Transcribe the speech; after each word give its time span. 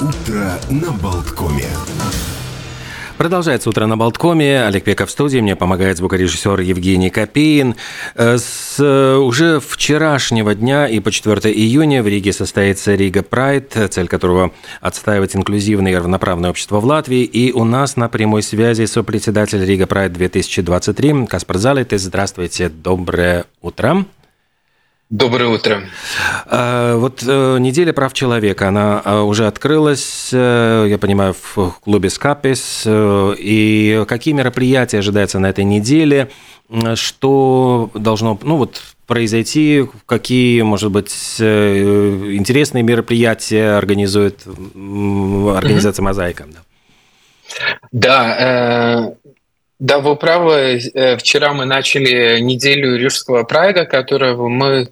Утро 0.00 0.52
на 0.70 0.92
Болткоме. 0.92 1.66
Продолжается 3.16 3.68
«Утро 3.68 3.86
на 3.86 3.96
Болткоме». 3.96 4.62
Олег 4.62 4.84
Пеков 4.84 5.08
в 5.08 5.10
студии. 5.10 5.40
Мне 5.40 5.56
помогает 5.56 5.96
звукорежиссер 5.96 6.60
Евгений 6.60 7.10
Копеин. 7.10 7.74
Э, 8.14 8.38
с 8.38 8.80
уже 8.80 9.58
вчерашнего 9.58 10.54
дня 10.54 10.86
и 10.86 11.00
по 11.00 11.10
4 11.10 11.52
июня 11.52 12.04
в 12.04 12.06
Риге 12.06 12.32
состоится 12.32 12.94
Рига 12.94 13.24
Прайд, 13.24 13.76
цель 13.90 14.06
которого– 14.06 14.52
отстаивать 14.80 15.34
инклюзивное 15.34 15.90
и 15.90 15.96
равноправное 15.96 16.50
общество 16.50 16.78
в 16.78 16.84
Латвии. 16.84 17.24
И 17.24 17.50
у 17.50 17.64
нас 17.64 17.96
на 17.96 18.08
прямой 18.08 18.44
связи 18.44 18.84
сопредседатель 18.84 19.64
Рига 19.64 19.88
Прайд 19.88 20.12
2023 20.12 21.26
Каспар 21.26 21.58
Залитис. 21.58 22.02
Здравствуйте, 22.02 22.68
доброе 22.68 23.46
утро. 23.62 24.04
Доброе 25.10 25.48
утро. 25.48 25.84
А, 26.44 26.96
вот 26.96 27.24
э, 27.26 27.56
неделя 27.60 27.94
прав 27.94 28.12
человека, 28.12 28.68
она 28.68 29.00
а, 29.02 29.22
уже 29.22 29.46
открылась, 29.46 30.28
э, 30.34 30.86
я 30.86 30.98
понимаю, 30.98 31.34
в 31.54 31.76
клубе 31.80 32.10
Скапис. 32.10 32.82
Э, 32.84 33.34
и 33.38 34.04
какие 34.06 34.34
мероприятия 34.34 34.98
ожидаются 34.98 35.38
на 35.38 35.46
этой 35.46 35.64
неделе? 35.64 36.28
Что 36.94 37.90
должно 37.94 38.38
ну, 38.42 38.58
вот, 38.58 38.82
произойти? 39.06 39.86
Какие, 40.04 40.60
может 40.60 40.90
быть, 40.90 41.10
интересные 41.40 42.82
мероприятия 42.82 43.78
организует 43.78 44.42
организация 44.46 46.02
«Мозаика»? 46.02 46.44
Да, 46.52 46.60
да, 47.92 49.12
вы 50.00 50.16
правы. 50.16 50.80
Э, 50.94 51.16
вчера 51.16 51.52
мы 51.52 51.64
начали 51.64 52.40
неделю 52.40 52.96
Рижского 52.96 53.44
прайда, 53.44 53.84
которого 53.84 54.48
мы 54.48 54.88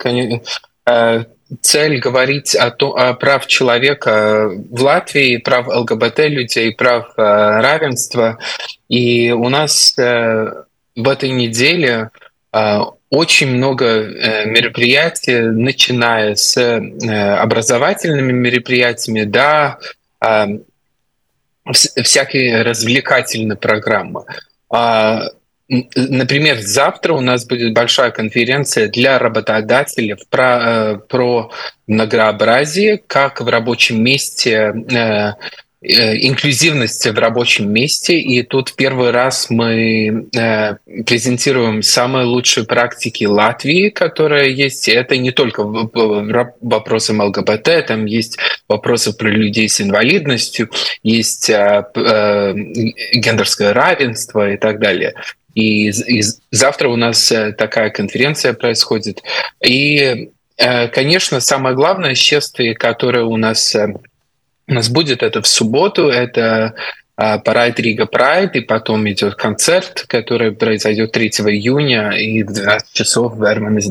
э, 0.85 1.25
цель 1.61 1.99
говорить 1.99 2.55
о, 2.55 2.71
том, 2.71 2.95
о 2.97 3.15
прав 3.15 3.47
человека 3.49 4.49
в 4.49 4.83
Латвии, 4.83 5.39
прав 5.39 5.67
ЛГБТ 5.67 6.19
людей, 6.29 6.73
прав 6.73 7.13
э, 7.17 7.23
равенства. 7.23 8.39
И 8.89 9.33
у 9.33 9.49
нас 9.49 9.95
в 9.97 11.09
этой 11.09 11.31
неделе 11.31 12.11
очень 13.11 13.49
много 13.49 14.05
мероприятий, 14.47 15.41
начиная 15.41 16.37
с 16.37 16.57
образовательными 16.57 18.33
мероприятиями 18.33 19.25
до 19.25 19.79
всякие 21.73 22.63
развлекательные 22.63 23.57
программы. 23.57 24.25
А, 24.69 25.29
например, 25.69 26.61
завтра 26.61 27.15
у 27.15 27.21
нас 27.21 27.47
будет 27.47 27.75
большая 27.75 28.11
конференция 28.11 28.89
для 28.89 29.19
работодателей 29.19 30.17
про, 30.31 30.59
э, 30.61 30.99
про 31.09 31.51
многообразие, 31.87 32.99
как 32.99 33.41
в 33.41 33.49
рабочем 33.49 34.03
месте 34.03 34.73
э, 35.83 35.87
Э, 35.89 36.17
инклюзивность 36.17 37.07
в 37.07 37.19
рабочем 37.19 37.71
месте. 37.71 38.19
И 38.19 38.43
тут 38.43 38.75
первый 38.75 39.11
раз 39.11 39.51
мы 39.51 40.27
э, 40.35 40.77
презентируем 41.05 41.83
самые 41.83 42.25
лучшие 42.25 42.67
практики 42.67 43.25
Латвии, 43.25 43.91
которые 43.91 44.55
есть. 44.55 44.89
Это 44.89 45.17
не 45.17 45.31
только 45.33 45.63
вопросы 45.65 47.13
ЛГБТ, 47.13 47.87
там 47.87 48.07
есть 48.07 48.39
вопросы 48.69 49.13
про 49.13 49.29
людей 49.29 49.69
с 49.69 49.81
инвалидностью, 49.81 50.71
есть 51.03 51.51
э, 51.51 51.85
гендерское 53.13 53.73
равенство 53.73 54.51
и 54.51 54.57
так 54.57 54.81
далее. 54.81 55.15
И, 55.55 55.91
и 55.91 56.23
завтра 56.51 56.89
у 56.89 56.97
нас 56.97 57.33
такая 57.57 57.91
конференция 57.91 58.53
происходит. 58.53 59.23
И, 59.65 60.31
конечно, 60.57 61.41
самое 61.41 61.75
главное 61.75 62.15
шествие, 62.15 62.75
которое 62.75 63.25
у 63.25 63.39
нас 63.39 63.75
у 64.69 64.75
нас 64.75 64.89
будет 64.89 65.23
это 65.23 65.43
в 65.43 65.47
субботу, 65.47 66.09
это 66.09 66.75
Парайд 67.17 67.81
Рига 67.81 68.07
Прайд, 68.07 68.57
и 68.57 68.61
потом 68.61 69.09
идет 69.09 69.37
концерт, 69.37 70.05
который 70.07 70.53
произойдет 70.53 71.13
3 71.13 71.29
июня 71.29 72.11
и 72.11 72.43
в 72.43 72.53
12 72.53 72.93
часов 72.93 73.35
в 73.35 73.45
Эрманес 73.45 73.89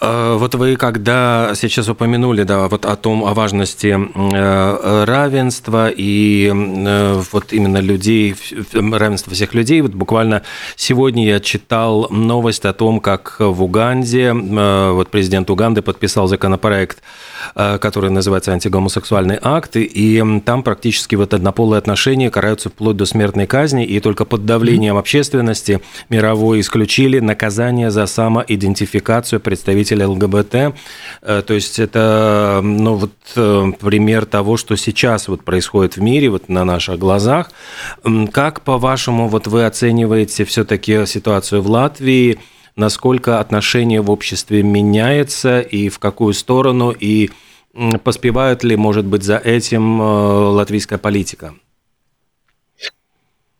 вот 0.00 0.54
вы 0.54 0.76
когда 0.76 1.52
сейчас 1.54 1.88
упомянули, 1.88 2.42
да, 2.42 2.68
вот 2.68 2.84
о 2.84 2.96
том, 2.96 3.24
о 3.24 3.32
важности 3.32 3.96
э, 3.96 5.04
равенства 5.04 5.88
и 5.88 6.52
э, 6.52 7.22
вот 7.32 7.52
именно 7.52 7.78
людей, 7.78 8.34
равенства 8.72 9.32
всех 9.32 9.54
людей, 9.54 9.80
вот 9.80 9.92
буквально 9.92 10.42
сегодня 10.76 11.26
я 11.26 11.40
читал 11.40 12.08
новость 12.10 12.64
о 12.64 12.72
том, 12.72 13.00
как 13.00 13.36
в 13.38 13.62
Уганде, 13.62 14.34
э, 14.34 14.90
вот 14.90 15.10
президент 15.10 15.48
Уганды 15.48 15.80
подписал 15.80 16.26
законопроект 16.26 16.98
Э, 17.54 17.78
который 17.78 18.10
называется 18.10 18.52
«Антигомосексуальный 18.52 19.38
акт», 19.40 19.76
и 19.76 20.22
там 20.44 20.62
практически 20.62 21.14
вот 21.14 21.34
однополые 21.34 21.78
отношения 21.78 22.30
караются 22.30 22.68
вплоть 22.68 22.96
до 22.96 23.06
смертной 23.06 23.46
казни, 23.46 23.84
и 23.84 24.00
только 24.00 24.24
под 24.24 24.46
давлением 24.46 24.96
общественности 24.96 25.80
мировой 26.08 26.60
исключили 26.60 27.18
наказание 27.20 27.90
за 27.90 28.06
самоидентификацию 28.06 29.40
представителя 29.40 30.08
ЛГБТ. 30.08 30.54
Э, 31.22 31.42
то 31.46 31.54
есть 31.54 31.78
это 31.78 32.60
ну, 32.62 32.94
вот, 32.94 33.12
э, 33.36 33.72
пример 33.80 34.26
того, 34.26 34.56
что 34.56 34.76
сейчас 34.76 35.28
вот 35.28 35.44
происходит 35.44 35.96
в 35.96 36.02
мире, 36.02 36.30
вот 36.30 36.48
на 36.48 36.64
наших 36.64 36.98
глазах. 36.98 37.50
Как, 38.32 38.62
по-вашему, 38.62 39.28
вот 39.28 39.46
вы 39.46 39.66
оцениваете 39.66 40.44
все-таки 40.44 41.06
ситуацию 41.06 41.62
в 41.62 41.68
Латвии– 41.68 42.38
насколько 42.76 43.40
отношение 43.40 44.00
в 44.00 44.10
обществе 44.10 44.62
меняется 44.62 45.60
и 45.60 45.88
в 45.88 45.98
какую 45.98 46.34
сторону, 46.34 46.90
и 46.90 47.30
поспевает 48.02 48.62
ли, 48.64 48.76
может 48.76 49.04
быть, 49.04 49.22
за 49.22 49.36
этим 49.36 50.00
э, 50.00 50.04
латвийская 50.04 50.98
политика? 50.98 51.54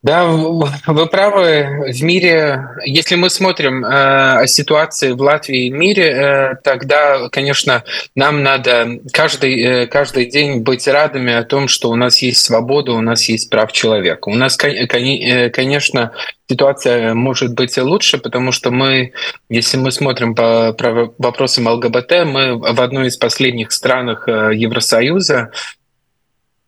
Да, 0.04 0.26
вы 0.26 1.06
правы. 1.06 1.90
В 1.90 2.02
мире, 2.02 2.68
если 2.84 3.14
мы 3.14 3.30
смотрим 3.30 3.86
э, 3.86 4.46
ситуации 4.46 5.12
в 5.12 5.22
Латвии 5.22 5.64
и 5.64 5.70
мире, 5.70 6.04
э, 6.04 6.56
тогда, 6.62 7.30
конечно, 7.30 7.84
нам 8.14 8.42
надо 8.42 9.00
каждый, 9.14 9.58
э, 9.62 9.86
каждый 9.86 10.26
день 10.26 10.60
быть 10.60 10.86
радами 10.86 11.32
о 11.32 11.42
том, 11.42 11.68
что 11.68 11.88
у 11.88 11.96
нас 11.96 12.20
есть 12.20 12.44
свобода, 12.44 12.92
у 12.92 13.00
нас 13.00 13.30
есть 13.30 13.48
прав 13.48 13.72
человека. 13.72 14.28
У 14.28 14.34
нас, 14.34 14.58
э, 14.62 15.48
конечно, 15.48 16.12
ситуация 16.50 17.14
может 17.14 17.54
быть 17.54 17.78
и 17.78 17.80
лучше, 17.80 18.18
потому 18.18 18.52
что 18.52 18.70
мы, 18.70 19.14
если 19.48 19.78
мы 19.78 19.90
смотрим 19.90 20.34
по 20.34 20.76
вопросам 21.16 21.66
ЛГБТ, 21.66 22.26
мы 22.26 22.58
в 22.58 22.78
одной 22.78 23.06
из 23.06 23.16
последних 23.16 23.72
странах 23.72 24.28
э, 24.28 24.50
Евросоюза, 24.54 25.50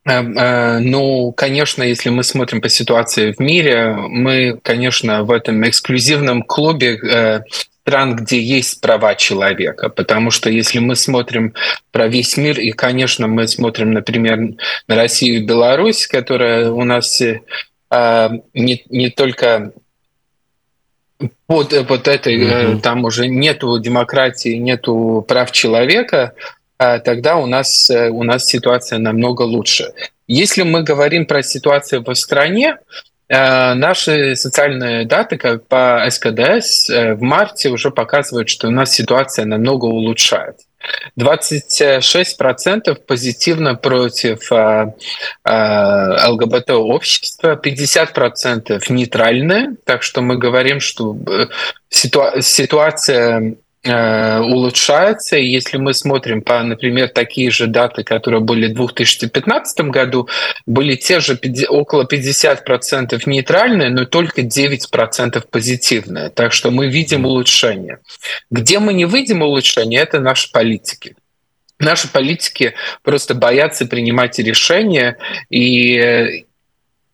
ну, 0.06 1.32
конечно, 1.32 1.82
если 1.82 2.10
мы 2.10 2.22
смотрим 2.22 2.60
по 2.60 2.68
ситуации 2.68 3.32
в 3.32 3.40
мире, 3.40 3.94
мы, 3.96 4.58
конечно, 4.62 5.24
в 5.24 5.32
этом 5.32 5.66
эксклюзивном 5.68 6.42
клубе 6.42 6.96
э, 6.96 7.40
стран, 7.82 8.16
где 8.16 8.40
есть 8.40 8.80
права 8.80 9.14
человека. 9.14 9.88
Потому 9.88 10.30
что 10.30 10.50
если 10.50 10.78
мы 10.78 10.96
смотрим 10.96 11.54
про 11.92 12.08
весь 12.08 12.36
мир, 12.36 12.58
и, 12.58 12.70
конечно, 12.70 13.26
мы 13.26 13.48
смотрим, 13.48 13.92
например, 13.92 14.56
на 14.88 14.94
Россию 14.94 15.36
и 15.36 15.44
Беларусь, 15.44 16.06
которая 16.06 16.70
у 16.70 16.84
нас 16.84 17.20
э, 17.20 17.40
не, 18.54 18.84
не 18.88 19.10
только 19.10 19.72
под 21.46 21.72
вот 21.88 22.08
этой, 22.08 22.42
mm-hmm. 22.42 22.80
там 22.80 23.04
уже 23.04 23.28
нету 23.28 23.78
демократии, 23.78 24.56
нету 24.56 25.24
прав 25.26 25.50
человека, 25.52 26.34
тогда 26.78 27.36
у 27.36 27.46
нас, 27.46 27.90
э, 27.90 28.10
у 28.10 28.22
нас 28.22 28.44
ситуация 28.44 28.98
намного 28.98 29.42
лучше. 29.42 29.92
Если 30.28 30.62
мы 30.62 30.82
говорим 30.82 31.26
про 31.26 31.42
ситуацию 31.42 32.04
в 32.04 32.14
стране, 32.14 32.78
э, 33.28 33.74
Наши 33.74 34.36
социальные 34.36 35.04
даты 35.04 35.36
как 35.36 35.66
по 35.66 36.06
СКДС 36.08 36.88
э, 36.88 37.14
в 37.14 37.22
марте 37.22 37.70
уже 37.70 37.90
показывают, 37.90 38.48
что 38.48 38.68
у 38.68 38.70
нас 38.70 38.92
ситуация 38.92 39.46
намного 39.46 39.86
улучшается. 39.86 40.64
26% 41.18 42.94
позитивно 43.06 43.74
против 43.74 44.48
ЛГБТ-общества, 45.44 47.60
50% 47.60 48.80
нейтральные. 48.90 49.74
Так 49.84 50.04
что 50.04 50.20
мы 50.20 50.38
говорим, 50.38 50.78
что 50.78 51.16
ситуация 51.88 53.40
Э, 53.40 53.54
улучшается. 53.86 55.36
И 55.36 55.46
если 55.46 55.78
мы 55.78 55.94
смотрим 55.94 56.42
по, 56.42 56.62
например, 56.62 57.08
такие 57.08 57.50
же 57.50 57.66
даты, 57.66 58.04
которые 58.04 58.40
были 58.40 58.68
в 58.68 58.74
2015 58.74 59.80
году, 59.90 60.28
были 60.66 60.96
те 60.96 61.20
же 61.20 61.38
около 61.68 62.04
50% 62.04 63.20
нейтральные, 63.26 63.90
но 63.90 64.04
только 64.04 64.42
9% 64.42 65.44
позитивные. 65.50 66.30
Так 66.30 66.52
что 66.52 66.70
мы 66.70 66.88
видим 66.88 67.24
улучшение. 67.24 67.98
Где 68.50 68.78
мы 68.78 68.92
не 68.92 69.04
видим 69.04 69.42
улучшения, 69.42 69.98
это 69.98 70.20
наши 70.20 70.50
политики. 70.50 71.14
Наши 71.78 72.08
политики 72.10 72.74
просто 73.02 73.34
боятся 73.34 73.84
принимать 73.86 74.38
решения, 74.38 75.18
и 75.50 76.46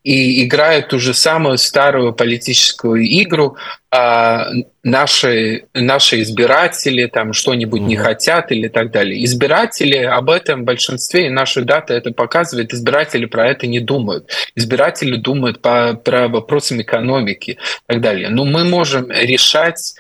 и 0.02 0.44
играют 0.44 0.88
ту 0.88 0.98
же 0.98 1.14
самую 1.14 1.58
старую 1.58 2.12
политическую 2.12 3.04
игру. 3.22 3.56
А 3.90 4.48
наши, 4.82 5.66
наши 5.74 6.22
избиратели 6.22 7.06
там 7.06 7.32
что-нибудь 7.32 7.82
mm-hmm. 7.82 7.86
не 7.86 7.96
хотят 7.96 8.50
или 8.50 8.68
так 8.68 8.90
далее. 8.90 9.22
Избиратели 9.24 9.96
об 9.96 10.30
этом 10.30 10.62
в 10.62 10.64
большинстве, 10.64 11.26
и 11.26 11.30
наши 11.30 11.62
даты 11.62 11.94
это 11.94 12.10
показывает, 12.10 12.72
избиратели 12.72 13.26
про 13.26 13.48
это 13.48 13.66
не 13.66 13.80
думают. 13.80 14.28
Избиратели 14.56 15.16
думают 15.16 15.60
по, 15.60 15.94
про 15.94 16.28
вопросам 16.28 16.80
экономики 16.80 17.50
и 17.52 17.58
так 17.86 18.00
далее. 18.00 18.28
Но 18.28 18.44
мы 18.44 18.64
можем 18.64 19.10
решать 19.10 19.94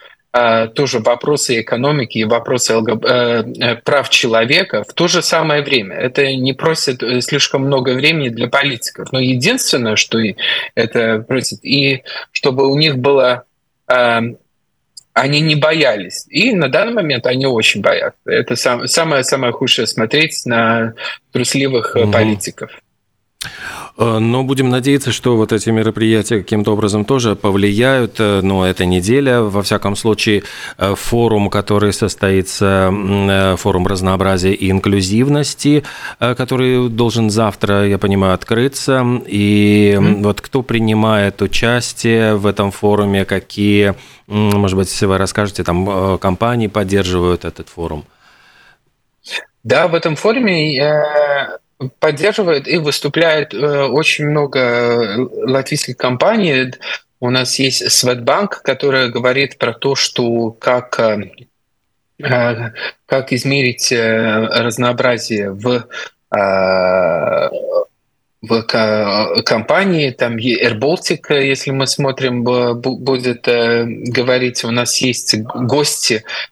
тоже 0.74 1.00
вопросы 1.00 1.60
экономики 1.60 2.18
и 2.18 2.24
вопросы 2.24 2.74
ЛГБ, 2.74 3.06
э, 3.06 3.44
э, 3.60 3.76
прав 3.76 4.08
человека 4.08 4.82
в 4.82 4.94
то 4.94 5.06
же 5.06 5.20
самое 5.22 5.62
время. 5.62 5.96
Это 5.96 6.34
не 6.34 6.54
просит 6.54 7.02
э, 7.02 7.20
слишком 7.20 7.64
много 7.66 7.90
времени 7.90 8.30
для 8.30 8.48
политиков. 8.48 9.12
Но 9.12 9.20
единственное, 9.20 9.96
что 9.96 10.18
это 10.74 11.18
просит, 11.28 11.62
и 11.64 12.02
чтобы 12.32 12.66
у 12.66 12.76
них 12.78 12.96
было 12.98 13.44
они 15.14 15.40
не 15.40 15.56
боялись. 15.56 16.24
И 16.30 16.52
на 16.52 16.68
данный 16.68 16.94
момент 16.94 17.26
они 17.26 17.44
очень 17.44 17.82
боятся. 17.82 18.18
Это 18.24 18.56
самое-самое 18.56 19.52
худшее 19.52 19.86
смотреть 19.86 20.46
на 20.46 20.94
трусливых 21.32 21.94
угу. 21.94 22.10
политиков. 22.10 22.70
Э, 23.98 24.18
но 24.18 24.42
будем 24.42 24.70
надеяться, 24.70 25.12
что 25.12 25.36
вот 25.36 25.52
эти 25.52 25.70
мероприятия 25.70 26.38
каким-то 26.38 26.72
образом 26.72 27.04
тоже 27.04 27.36
повлияют. 27.36 28.16
Э, 28.18 28.40
но 28.42 28.66
эта 28.66 28.84
неделя, 28.84 29.40
во 29.40 29.62
всяком 29.62 29.96
случае, 29.96 30.44
э, 30.78 30.94
форум, 30.96 31.50
который 31.50 31.92
состоится, 31.92 32.92
форум 33.58 33.86
разнообразия 33.86 34.52
и 34.52 34.70
инклюзивности, 34.70 35.84
который 36.18 36.88
должен 36.88 37.30
завтра, 37.30 37.86
я 37.86 37.98
понимаю, 37.98 38.34
открыться. 38.34 39.04
И 39.26 39.96
mm-hmm. 39.96 40.22
вот 40.22 40.40
кто 40.40 40.62
принимает 40.62 41.42
участие 41.42 42.36
в 42.36 42.46
этом 42.46 42.70
форуме, 42.70 43.24
какие, 43.24 43.94
может 44.26 44.76
быть, 44.76 45.02
вы 45.02 45.18
расскажете, 45.18 45.64
там 45.64 46.18
компании 46.18 46.68
поддерживают 46.68 47.44
этот 47.44 47.68
форум? 47.68 48.04
Да, 49.64 49.86
в 49.86 49.94
этом 49.94 50.16
форуме 50.16 50.76
поддерживает 51.98 52.68
и 52.68 52.78
выступляет 52.78 53.54
э, 53.54 53.84
очень 53.84 54.26
много 54.26 55.28
латвийских 55.30 55.96
компаний. 55.96 56.72
У 57.20 57.30
нас 57.30 57.58
есть 57.58 57.90
Светбанк, 57.90 58.62
которая 58.62 59.08
говорит 59.08 59.58
про 59.58 59.72
то, 59.72 59.94
что 59.94 60.50
как 60.50 60.98
э, 61.00 61.30
э, 62.22 62.70
как 63.06 63.32
измерить 63.32 63.92
разнообразие 63.92 65.52
в 65.52 65.86
в 68.44 68.62
компании, 69.44 70.10
там 70.10 70.36
AirBaltic, 70.36 71.32
если 71.40 71.70
мы 71.70 71.86
смотрим, 71.86 72.42
будет 72.42 73.42
говорить, 73.44 74.64
у 74.64 74.70
нас 74.72 74.96
есть 74.96 75.36
гости 75.42 76.24
Э, 76.24 76.24
э, 76.24 76.51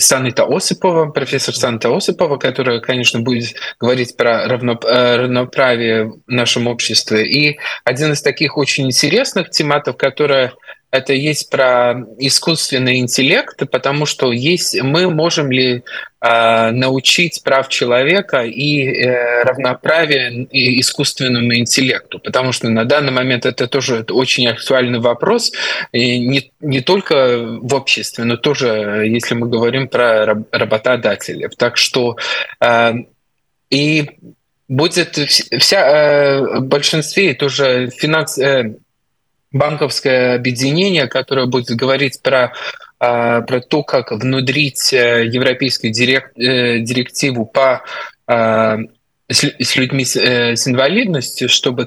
Санита 0.00 0.44
Осипова, 0.44 1.10
профессор 1.10 1.54
Санита 1.54 1.94
Осипова, 1.94 2.38
которая, 2.38 2.80
конечно, 2.80 3.20
будет 3.20 3.54
говорить 3.78 4.16
про 4.16 4.44
э, 4.44 5.16
равноправие 5.16 6.04
в 6.06 6.20
нашем 6.26 6.68
обществе. 6.68 7.26
И 7.26 7.58
один 7.84 8.12
из 8.12 8.22
таких 8.22 8.56
очень 8.56 8.86
интересных 8.86 9.50
тематов, 9.50 9.98
которая 9.98 10.54
это 10.90 11.12
есть 11.12 11.50
про 11.50 12.06
искусственный 12.18 12.98
интеллект, 12.98 13.62
потому 13.70 14.06
что 14.06 14.32
есть 14.32 14.80
мы 14.82 15.10
можем 15.10 15.50
ли 15.50 15.82
э, 16.20 16.70
научить 16.70 17.42
прав 17.44 17.68
человека 17.68 18.42
и 18.42 18.84
э, 18.84 19.42
равноправие 19.42 20.44
и 20.44 20.80
искусственному 20.80 21.54
интеллекту, 21.56 22.18
потому 22.20 22.52
что 22.52 22.70
на 22.70 22.84
данный 22.84 23.12
момент 23.12 23.44
это 23.44 23.66
тоже 23.66 24.04
очень 24.08 24.48
актуальный 24.48 24.98
вопрос, 24.98 25.52
и 25.92 26.18
не, 26.18 26.52
не 26.60 26.80
только 26.80 27.38
в 27.60 27.74
обществе, 27.74 28.24
но 28.24 28.36
тоже, 28.38 29.04
если 29.06 29.34
мы 29.34 29.48
говорим 29.48 29.88
про 29.88 30.24
работодателей. 30.50 31.48
Так 31.58 31.76
что 31.76 32.16
э, 32.60 32.92
и 33.68 34.10
будет 34.68 35.16
вся 35.16 35.86
э, 35.86 36.60
большинстве 36.60 37.34
тоже 37.34 37.90
финанс 37.90 38.38
э, 38.38 38.74
банковское 39.52 40.34
объединение, 40.34 41.06
которое 41.06 41.46
будет 41.46 41.76
говорить 41.76 42.20
про 42.22 42.52
а, 43.00 43.42
про 43.42 43.60
то, 43.60 43.84
как 43.84 44.10
внедрить 44.10 44.92
э, 44.92 45.24
европейскую 45.26 45.92
э, 45.92 46.80
директиву 46.80 47.46
по 47.46 47.84
а, 48.26 48.78
с 49.28 49.76
людьми 49.76 50.04
э, 50.04 50.56
с 50.56 50.66
инвалидностью, 50.66 51.48
чтобы 51.48 51.86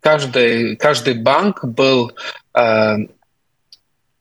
каждый, 0.00 0.76
каждый 0.76 1.14
банк 1.14 1.64
был, 1.64 2.12
а, 2.54 2.96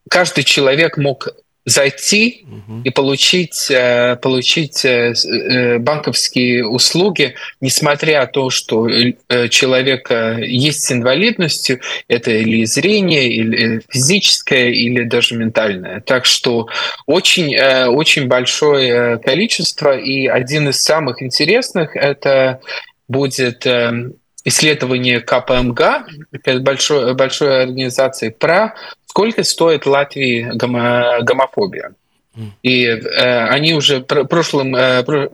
каждый 0.09 0.43
человек 0.43 0.97
мог 0.97 1.29
зайти 1.65 2.45
угу. 2.45 2.81
и 2.83 2.89
получить, 2.89 3.69
э, 3.69 4.15
получить 4.21 4.83
э, 4.85 5.13
э, 5.13 5.77
банковские 5.77 6.65
услуги, 6.65 7.35
несмотря 7.61 8.21
на 8.21 8.25
то, 8.27 8.49
что 8.49 8.87
человек 9.49 10.09
есть 10.39 10.83
с 10.83 10.91
инвалидностью, 10.91 11.79
это 12.07 12.31
или 12.31 12.65
зрение, 12.65 13.29
или 13.29 13.81
физическое, 13.89 14.69
или 14.69 15.03
даже 15.03 15.35
ментальное. 15.35 16.01
Так 16.01 16.25
что 16.25 16.67
очень, 17.05 17.57
очень 17.59 18.27
большое 18.27 19.19
количество, 19.19 19.97
и 19.97 20.27
один 20.27 20.69
из 20.69 20.81
самых 20.81 21.21
интересных 21.21 21.95
это 21.95 22.59
будет 23.07 23.65
исследование 24.45 25.19
КПМГ, 25.19 25.81
большой, 26.61 27.13
большой 27.13 27.63
организации, 27.63 28.29
про 28.29 28.75
сколько 29.09 29.43
стоит 29.43 29.85
Латвии 29.85 30.51
гомо, 30.53 31.19
гомофобия. 31.21 31.93
И 32.63 32.85
э, 32.85 33.47
они 33.47 33.73
уже 33.73 33.99
в 33.99 34.25
прошлом, 34.25 34.75
э, 34.75 35.01
в 35.03 35.29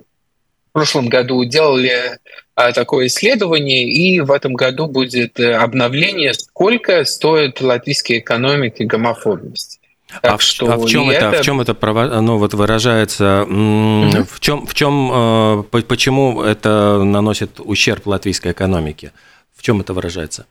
прошлом 0.72 1.07
году 1.07 1.44
делали 1.44 2.18
э, 2.56 2.72
такое 2.74 3.07
исследование, 3.07 3.83
и 3.83 4.22
в 4.22 4.31
этом 4.31 4.54
году 4.54 4.88
будет 4.88 5.39
э, 5.39 5.54
обновление, 5.54 6.33
сколько 6.33 7.04
стоит 7.04 7.62
латвийской 7.62 8.19
экономике 8.19 8.86
гомофобность. 8.86 9.80
Так 10.21 10.36
а, 10.36 10.39
что 10.39 10.71
а 10.71 10.78
в 10.78 10.88
чем 10.88 11.10
это, 11.10 11.25
это, 11.28 11.42
в 11.42 11.45
чем 11.45 11.62
это 11.62 11.75
ну, 12.21 12.38
вот 12.38 12.54
выражается? 12.54 13.45
В 13.45 14.39
чем, 14.39 14.66
в 14.66 14.74
чем, 14.74 15.12
э, 15.13 15.81
почему 15.81 16.42
это 16.42 17.04
наносит 17.04 17.60
ущерб 17.60 18.07
латвийской 18.07 18.54
экономике? 18.54 19.12
В 19.54 19.62
чем 19.62 19.81
это 19.81 19.94
выражается? 19.94 20.45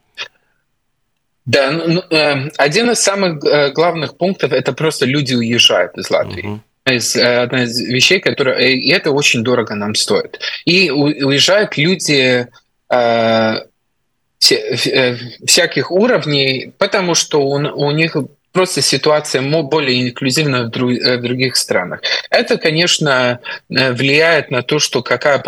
Да, 1.46 1.70
ну, 1.70 2.02
э, 2.10 2.48
один 2.56 2.90
из 2.90 3.00
самых 3.00 3.44
э, 3.44 3.70
главных 3.72 4.16
пунктов 4.16 4.52
это 4.52 4.72
просто 4.72 5.04
люди 5.04 5.34
уезжают 5.34 5.96
из 5.98 6.10
Латвии. 6.10 6.46
Угу. 6.46 6.60
Из, 6.86 7.16
одна 7.16 7.64
из 7.64 7.78
вещей, 7.80 8.20
которые 8.20 8.76
и 8.76 8.90
это 8.90 9.10
очень 9.10 9.42
дорого 9.42 9.74
нам 9.74 9.94
стоит. 9.94 10.38
И 10.64 10.90
уезжают 10.90 11.76
люди 11.76 12.46
э, 12.90 13.54
всяких 14.38 15.90
уровней, 15.90 16.72
потому 16.78 17.14
что 17.14 17.40
у, 17.40 17.54
у 17.54 17.90
них 17.90 18.16
просто 18.54 18.82
ситуация 18.82 19.42
более 19.42 20.08
инклюзивна 20.08 20.70
в, 20.70 20.88
э, 20.88 21.16
других 21.18 21.56
странах. 21.56 22.00
Это, 22.30 22.56
конечно, 22.56 23.40
э, 23.68 23.92
влияет 23.92 24.50
на 24.50 24.62
то, 24.62 24.78
что 24.78 25.02
какая 25.02 25.42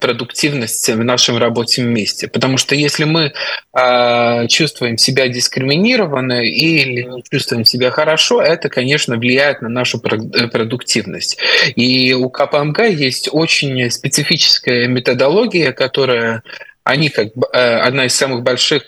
продуктивность 0.00 0.88
в 0.88 1.04
нашем 1.04 1.38
рабочем 1.38 1.88
месте. 1.94 2.26
Потому 2.26 2.58
что 2.58 2.74
если 2.74 3.04
мы 3.04 3.32
э, 3.32 4.46
чувствуем 4.48 4.98
себя 4.98 5.28
дискриминированно 5.28 6.42
или 6.42 7.02
не 7.02 7.22
чувствуем 7.30 7.64
себя 7.64 7.92
хорошо, 7.92 8.42
это, 8.42 8.68
конечно, 8.68 9.16
влияет 9.16 9.62
на 9.62 9.68
нашу 9.68 9.98
э, 9.98 10.48
продуктивность. 10.48 11.38
И 11.76 12.12
у 12.12 12.28
КПМГ 12.28 12.80
есть 12.90 13.28
очень 13.30 13.88
специфическая 13.90 14.88
методология, 14.88 15.70
которая 15.70 16.42
они 16.82 17.08
как 17.08 17.28
одна 17.52 18.06
из 18.06 18.14
самых 18.14 18.42
больших 18.42 18.84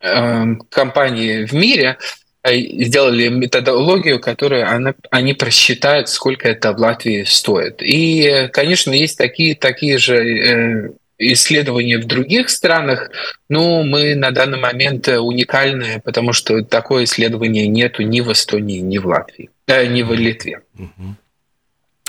компании 0.00 1.44
в 1.44 1.52
мире 1.52 1.98
э, 2.42 2.56
сделали 2.84 3.28
методологию, 3.28 4.20
которую 4.20 4.68
она, 4.68 4.94
они 5.10 5.34
просчитают, 5.34 6.08
сколько 6.08 6.48
это 6.48 6.72
в 6.72 6.78
Латвии 6.78 7.24
стоит. 7.24 7.82
И, 7.82 8.48
конечно, 8.52 8.92
есть 8.92 9.18
такие, 9.18 9.54
такие 9.54 9.98
же 9.98 10.16
э, 10.16 10.90
исследования 11.18 11.98
в 11.98 12.06
других 12.06 12.48
странах, 12.48 13.10
но 13.48 13.82
мы 13.82 14.14
на 14.14 14.30
данный 14.30 14.58
момент 14.58 15.06
уникальные, 15.06 16.00
потому 16.00 16.32
что 16.32 16.62
такое 16.62 17.04
исследование 17.04 17.66
нету 17.68 18.02
ни 18.02 18.20
в 18.20 18.32
Эстонии, 18.32 18.78
ни 18.78 18.98
в 18.98 19.06
Латвии, 19.06 19.50
э, 19.66 19.86
ни 19.86 20.02
в 20.02 20.12
Литве. 20.14 20.60
А, 20.78 20.82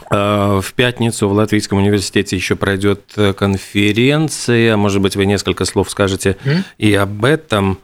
в 0.09 0.73
пятницу 0.75 1.29
в 1.29 1.33
Латвийском 1.33 1.77
университете 1.77 2.35
еще 2.35 2.55
пройдет 2.55 3.01
э, 3.15 3.33
конференция. 3.33 4.75
Может 4.77 5.01
быть, 5.01 5.15
вы 5.15 5.25
несколько 5.25 5.65
слов 5.65 5.89
скажете 5.89 6.37
mm-hmm. 6.43 6.63
и 6.77 6.93
об 6.95 7.23
этом. 7.25 7.79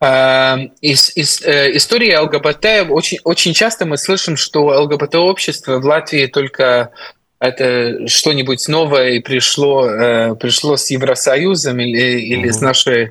А, 0.00 0.58
из, 0.80 1.16
из, 1.16 1.40
э, 1.42 1.76
истории 1.76 2.14
ЛГБТ 2.14 2.90
очень, 2.90 3.18
очень 3.24 3.54
часто 3.54 3.86
мы 3.86 3.96
слышим, 3.96 4.36
что 4.36 4.66
ЛГБТ-общество 4.66 5.78
в 5.78 5.84
Латвии 5.86 6.26
только 6.26 6.90
это 7.38 8.06
что-нибудь 8.06 8.66
новое 8.68 9.20
пришло, 9.20 9.88
э, 9.88 10.34
пришло 10.36 10.76
с 10.76 10.90
Евросоюзом 10.90 11.80
или, 11.80 12.20
или 12.20 12.48
mm-hmm. 12.48 12.52
с 12.52 12.60
нашей 12.60 13.10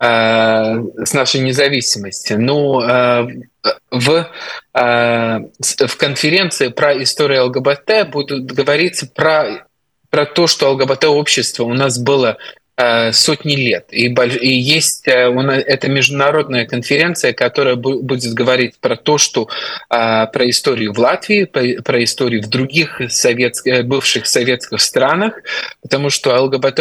с 0.00 1.12
нашей 1.12 1.40
независимости. 1.40 2.34
Ну, 2.34 2.80
в, 3.90 4.28
в 4.72 5.96
конференции 5.96 6.68
про 6.68 7.02
историю 7.02 7.46
ЛГБТ 7.46 8.10
будут 8.10 8.46
говориться 8.46 9.06
про, 9.06 9.66
про 10.10 10.26
то, 10.26 10.46
что 10.46 10.72
ЛГБТ-общество 10.72 11.64
у 11.64 11.74
нас 11.74 11.98
было 11.98 12.38
Э, 12.76 13.12
сотни 13.12 13.54
лет. 13.54 13.86
И, 13.92 14.06
и 14.08 14.48
есть 14.48 15.06
э, 15.06 15.12
это 15.12 15.88
международная 15.88 16.66
конференция, 16.66 17.32
которая 17.32 17.76
будет 17.76 18.34
говорить 18.34 18.80
про 18.80 18.96
то, 18.96 19.16
что 19.16 19.48
э, 19.90 20.26
про 20.26 20.50
историю 20.50 20.92
в 20.92 20.98
Латвии, 20.98 21.44
про 21.44 22.02
историю 22.02 22.42
в 22.42 22.48
других 22.48 23.00
советских, 23.10 23.84
бывших 23.84 24.26
советских 24.26 24.80
странах, 24.80 25.34
потому 25.82 26.10
что 26.10 26.34
ЛГБТ 26.36 26.80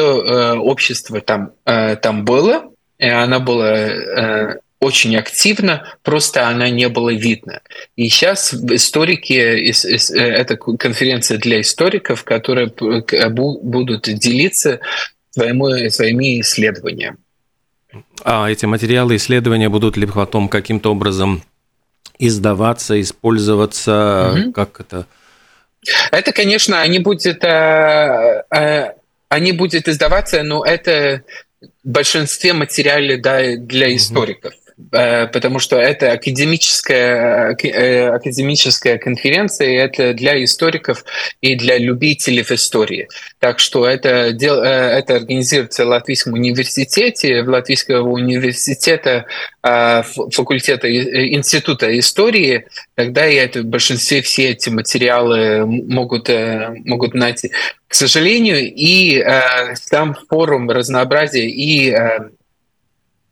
общество 0.57 1.21
там, 1.21 1.51
там 1.63 2.25
было, 2.25 2.72
и 3.03 3.07
оно 3.07 3.39
было 3.39 4.59
очень 4.79 5.15
активно, 5.15 5.95
просто 6.03 6.47
она 6.47 6.69
не 6.69 6.89
было 6.89 7.13
видно. 7.13 7.61
И 7.95 8.09
сейчас 8.09 8.53
историки, 8.53 9.33
это 9.33 10.57
конференция 10.57 11.37
для 11.37 11.61
историков, 11.61 12.23
которые 12.23 12.67
будут 12.67 14.03
делиться 14.03 14.79
своему, 15.31 15.89
своими 15.89 16.41
исследованиями. 16.41 17.17
А 18.23 18.49
эти 18.49 18.65
материалы 18.65 19.15
исследования 19.15 19.69
будут 19.69 19.97
ли 19.97 20.05
потом 20.05 20.47
каким-то 20.49 20.91
образом 20.91 21.43
издаваться, 22.19 22.99
использоваться? 22.99 24.33
Угу. 24.35 24.51
Как 24.53 24.79
это? 24.79 25.05
Это, 26.11 26.31
конечно, 26.31 26.81
они 26.81 26.99
будут, 26.99 27.43
э, 27.43 28.43
э, 28.49 28.91
они 29.29 29.51
будут 29.51 29.87
издаваться, 29.87 30.43
но 30.43 30.63
это 30.63 31.23
в 31.83 31.89
большинстве 31.89 32.53
материалов 32.53 33.21
да, 33.21 33.55
для 33.55 33.95
историков. 33.95 34.53
Э, 34.91 35.27
потому 35.27 35.59
что 35.59 35.77
это 35.77 36.11
академическая, 36.13 37.55
э, 37.55 38.07
академическая 38.09 38.97
конференция, 38.97 39.69
и 39.69 39.75
это 39.75 40.13
для 40.13 40.43
историков 40.43 41.05
и 41.41 41.55
для 41.55 41.77
любителей 41.77 42.43
истории. 42.49 43.07
Так 43.39 43.59
что 43.59 43.87
это, 43.87 44.09
э, 44.09 44.47
это 44.47 45.15
организируется 45.15 45.85
в 45.85 45.89
Латвийском 45.89 46.33
университете, 46.33 47.43
в 47.43 47.49
Латвийского 47.49 48.09
университета 48.09 49.25
факультета 49.61 50.89
Института 50.89 51.97
истории, 51.97 52.65
тогда 52.95 53.25
и 53.25 53.35
это 53.35 53.61
в 53.61 53.65
большинстве 53.65 54.21
все 54.21 54.49
эти 54.49 54.69
материалы 54.69 55.65
могут, 55.65 56.29
могут 56.83 57.13
найти. 57.13 57.51
К 57.87 57.93
сожалению, 57.93 58.57
и 58.59 59.23
там 59.89 60.17
форум 60.27 60.69
разнообразия 60.69 61.47
и 61.47 61.95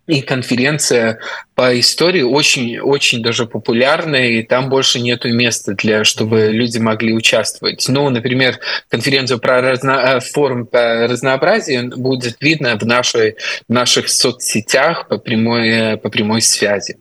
и 0.07 0.21
конференция 0.21 1.19
по 1.55 1.79
истории 1.79 2.21
очень, 2.21 2.79
очень 2.79 3.21
даже 3.21 3.45
популярная, 3.45 4.27
и 4.27 4.43
там 4.43 4.69
больше 4.69 4.99
нету 4.99 5.31
места 5.31 5.73
для, 5.73 6.03
чтобы 6.03 6.47
люди 6.47 6.79
могли 6.79 7.13
участвовать. 7.13 7.85
Ну, 7.87 8.09
например, 8.09 8.59
конференцию 8.89 9.39
про 9.39 9.61
разно... 9.61 9.91
Э, 9.91 10.19
форум 10.19 10.65
по 10.65 11.07
разнообразию 11.07 11.89
будет 11.95 12.37
видно 12.41 12.77
в, 12.77 12.85
нашей, 12.85 13.35
в 13.67 13.73
наших 13.73 14.09
соцсетях 14.09 15.07
по 15.07 15.17
прямой, 15.17 15.69
э, 15.69 15.97
по 15.97 16.09
прямой 16.09 16.41
связи. 16.41 16.97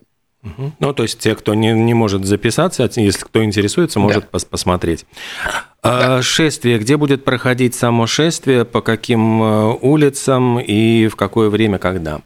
Ну, 0.79 0.95
то 0.95 1.03
есть 1.03 1.19
те, 1.19 1.35
кто 1.35 1.55
не, 1.55 1.73
не 1.73 1.93
может 1.93 2.25
записаться, 2.25 2.89
если 2.97 3.25
кто 3.25 3.45
интересуется, 3.45 3.99
может 3.99 4.23
да. 4.23 4.29
пос 4.31 4.47
посмотреть. 4.47 5.05
Да. 5.45 6.17
А, 6.17 6.23
шествие, 6.23 6.79
где 6.79 6.97
будет 6.97 7.25
проходить 7.25 7.75
само 7.75 8.07
шествие, 8.07 8.65
по 8.65 8.81
каким 8.81 9.43
э, 9.43 9.75
улицам 9.83 10.59
и 10.59 11.09
в 11.09 11.17
какое 11.17 11.51
время, 11.51 11.79
когда? 11.79 12.23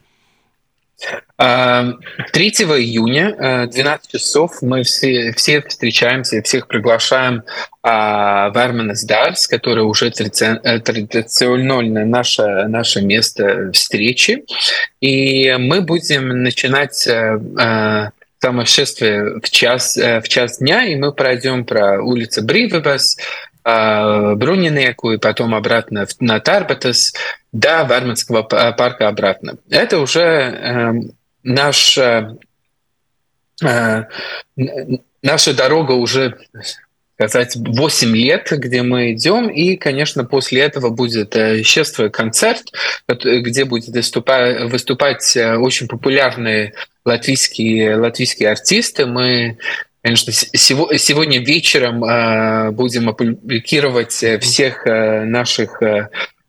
3 1.37 1.87
июня, 2.33 3.67
12 3.67 3.81
э, 3.85 4.19
часов, 4.19 4.63
мы 4.63 4.83
все, 4.85 5.33
все 5.33 5.63
встречаемся, 5.63 6.43
всех 6.43 6.69
приглашаем 6.69 7.43
а, 7.83 8.51
в 8.51 8.57
Эрменес 8.57 9.05
Дарс, 9.05 9.47
который 9.47 9.85
уже 9.85 10.09
э, 10.09 10.81
традиционно 10.81 12.05
наше, 12.05 12.43
наше 12.69 13.03
место 13.03 13.73
встречи. 13.73 14.45
И 15.01 15.55
мы 15.59 15.81
будем 15.81 16.43
начинать 16.43 17.07
э, 17.07 18.11
самое 18.39 18.67
шествие 18.67 19.41
в 19.41 19.51
час, 19.51 19.97
в 19.97 20.29
час 20.29 20.59
дня, 20.59 20.85
и 20.85 20.95
мы 20.97 21.13
пройдем 21.13 21.65
про 21.65 22.03
улицу 22.03 22.45
Бривебас, 22.45 23.17
Брунинеку 24.35 25.13
и 25.13 25.19
потом 25.19 25.55
обратно 25.55 26.07
на 26.21 26.41
Тарбатас 26.41 27.15
до 27.53 27.85
Варманского 27.85 28.43
парка 28.43 29.09
обратно. 29.09 29.57
Это 29.69 30.01
уже 30.01 30.21
эм, 30.21 31.13
наша, 31.43 32.37
э, 33.63 34.05
наша 35.23 35.55
дорога 35.55 35.93
уже 35.93 36.37
сказать, 37.17 37.55
8 37.55 38.17
лет, 38.17 38.49
где 38.51 38.83
мы 38.83 39.13
идем, 39.13 39.49
и, 39.49 39.77
конечно, 39.77 40.25
после 40.25 40.63
этого 40.63 40.91
будет 40.91 41.37
шествие 41.65 42.11
концерт, 42.11 42.65
где 43.09 43.65
будет 43.65 43.89
выступать, 43.89 44.71
выступать 44.71 45.37
э, 45.37 45.57
очень 45.57 45.87
популярные 45.87 46.75
латвийские, 47.05 47.97
латвийские 47.97 48.51
артисты. 48.51 49.07
Мы 49.07 49.59
Конечно, 50.05 50.33
сегодня 50.33 51.41
вечером 51.41 52.05
э, 52.05 52.71
будем 52.71 53.09
опубликовать 53.09 54.13
всех 54.13 54.85
наших 54.87 55.81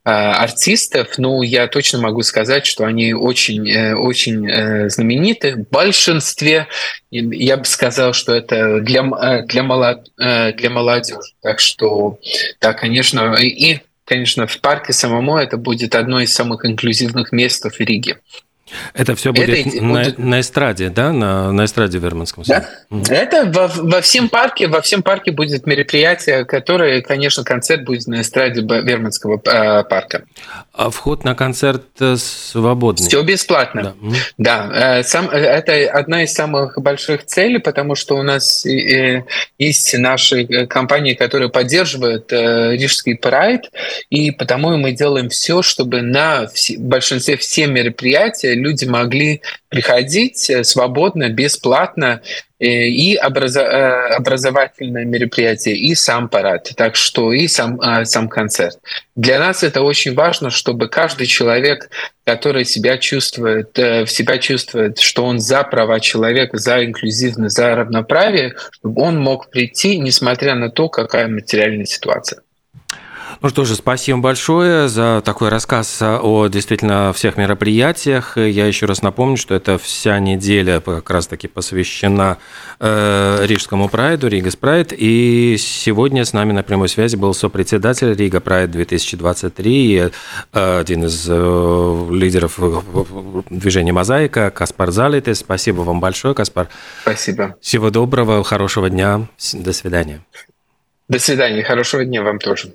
а, 0.08 0.44
артистов, 0.44 1.18
ну, 1.18 1.42
я 1.42 1.68
точно 1.68 2.00
могу 2.00 2.22
сказать, 2.22 2.68
что 2.68 2.86
они 2.86 3.16
очень, 3.16 3.68
э, 3.68 3.96
очень 3.96 4.48
э, 4.48 4.88
знамениты. 4.88 5.56
В 5.56 5.70
большинстве, 5.72 6.68
я 7.10 7.58
бы 7.58 7.66
сказал, 7.66 8.14
что 8.14 8.32
это 8.32 8.82
для, 8.82 9.02
э, 9.02 9.48
для, 9.48 9.64
молод, 9.64 10.12
для 10.16 10.70
молодежи. 10.70 11.18
Так 11.42 11.60
что, 11.60 12.20
да, 12.62 12.74
конечно, 12.74 13.34
и, 13.34 13.80
конечно, 14.06 14.46
в 14.46 14.62
парке 14.62 14.94
самому 14.94 15.38
это 15.38 15.58
будет 15.58 15.96
одно 15.96 16.22
из 16.22 16.36
самых 16.36 16.68
инклюзивных 16.68 17.32
мест 17.32 17.66
в 17.66 17.80
Риге. 17.80 18.20
Это 18.94 19.16
все 19.16 19.34
будет, 19.34 19.50
это, 19.68 19.84
на, 19.84 20.04
будет... 20.04 20.18
на 20.18 20.40
эстраде, 20.40 20.90
да, 20.90 21.12
на, 21.12 21.52
на 21.52 21.66
эстраде 21.66 21.98
Верманском 21.98 22.44
Да. 22.48 22.70
Угу. 22.90 23.04
Это 23.10 23.46
во, 23.46 23.68
во 23.68 24.02
всем 24.02 24.30
парке, 24.30 24.68
во 24.68 24.82
всем 24.82 25.04
парке 25.04 25.32
будет 25.32 25.66
мероприятие, 25.66 26.46
которое, 26.46 27.02
конечно, 27.02 27.44
концерт 27.44 27.84
будет 27.84 28.08
на 28.08 28.22
эстраде 28.22 28.62
Верманского 28.62 29.42
э, 29.44 29.84
парка. 29.84 30.24
А 30.74 30.90
вход 30.90 31.24
на 31.24 31.36
концерт 31.36 31.84
э, 32.00 32.16
свободный? 32.18 33.08
Все 33.08 33.22
бесплатно. 33.24 33.82
Да, 33.82 33.90
угу. 34.02 34.16
да. 34.38 35.00
Э, 35.00 35.04
сам, 35.04 35.30
это 35.30 35.90
одна 35.90 36.24
из 36.24 36.34
самых 36.34 36.80
больших 36.82 37.26
целей, 37.26 37.60
потому 37.60 37.96
что 37.96 38.16
у 38.16 38.24
нас 38.24 38.66
есть 39.58 39.98
наши 39.98 40.68
компании, 40.68 41.14
которые 41.14 41.50
поддерживают 41.50 42.32
Рижский 42.32 43.16
прайд, 43.16 43.72
и 44.10 44.32
потому 44.32 44.76
мы 44.78 44.92
делаем 44.92 45.30
все, 45.30 45.62
чтобы 45.62 46.02
на 46.02 46.48
большинстве 46.80 47.38
все 47.38 47.68
мероприятия 47.68 48.56
люди 48.66 48.86
могли 48.86 49.42
приходить 49.70 50.50
э, 50.50 50.64
свободно, 50.64 51.30
бесплатно 51.30 52.22
э, 52.60 52.66
и 52.66 53.18
образо- 53.18 54.16
образовательное 54.18 55.06
мероприятие, 55.06 55.76
и 55.76 55.96
сам 55.96 56.30
парад, 56.30 56.72
так 56.76 56.96
что 56.96 57.32
и 57.32 57.48
сам, 57.48 57.80
э, 57.80 58.06
сам 58.06 58.28
концерт. 58.28 58.78
Для 59.16 59.40
нас 59.40 59.64
это 59.64 59.82
очень 59.82 60.16
важно, 60.16 60.50
чтобы 60.50 60.90
каждый 60.90 61.28
человек, 61.28 61.90
который 62.26 62.66
себя 62.66 62.98
чувствует, 62.98 63.78
в 63.78 64.08
себя 64.08 64.38
чувствует, 64.40 65.00
что 65.00 65.26
он 65.26 65.40
за 65.40 65.64
права 65.64 66.00
человека, 66.00 66.58
за 66.58 66.84
инклюзивность, 66.84 67.56
за 67.56 67.76
равноправие, 67.76 68.56
чтобы 68.72 69.02
он 69.02 69.20
мог 69.20 69.50
прийти, 69.50 70.00
несмотря 70.00 70.56
на 70.56 70.70
то, 70.70 70.90
какая 70.90 71.28
материальная 71.28 71.86
ситуация. 71.86 72.45
Ну 73.46 73.50
что 73.50 73.64
же, 73.64 73.76
спасибо 73.76 74.18
большое 74.18 74.88
за 74.88 75.22
такой 75.24 75.50
рассказ 75.50 76.02
о 76.02 76.48
действительно 76.48 77.14
всех 77.14 77.38
мероприятиях. 77.38 78.38
Я 78.38 78.66
еще 78.66 78.88
раз 78.88 79.04
напомню, 79.04 79.38
что 79.38 79.54
это 79.54 79.78
вся 79.78 80.18
неделя 80.18 80.80
как 80.80 81.08
раз-таки 81.12 81.48
посвящена 81.48 82.40
э, 82.80 83.46
Рижскому 83.46 83.88
прайду, 83.88 84.30
Рига 84.30 84.50
Прайд. 84.60 84.94
И 84.98 85.58
сегодня 85.60 86.26
с 86.26 86.34
нами 86.34 86.54
на 86.54 86.64
прямой 86.64 86.90
связи 86.90 87.18
был 87.18 87.36
сопредседатель 87.36 88.16
Рига 88.16 88.40
Прайд 88.40 88.72
2023, 88.72 89.96
э, 89.96 90.80
один 90.80 91.06
из 91.06 91.28
э, 91.30 92.08
лидеров 92.14 92.60
движения 93.52 93.94
«Мозаика» 93.94 94.50
Каспар 94.50 94.90
Залитес. 94.90 95.38
Спасибо 95.38 95.82
вам 95.82 96.00
большое, 96.00 96.34
Каспар. 96.34 96.68
Спасибо. 97.04 97.58
Всего 97.62 97.92
доброго, 97.92 98.44
хорошего 98.44 98.90
дня. 98.90 99.28
До 99.54 99.72
свидания. 99.72 100.26
До 101.08 101.20
свидания, 101.20 101.62
хорошего 101.62 102.04
дня 102.04 102.24
вам 102.24 102.40
тоже. 102.40 102.74